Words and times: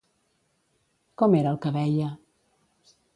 Com 1.23 1.37
era 1.41 1.51
el 1.57 1.59
que 1.67 1.75
veia? 1.79 2.09